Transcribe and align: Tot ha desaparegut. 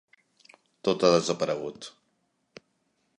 Tot 0.87 1.05
ha 1.09 1.11
desaparegut. 1.17 1.91